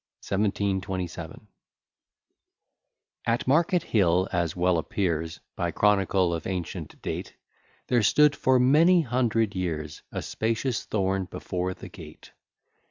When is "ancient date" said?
6.47-7.35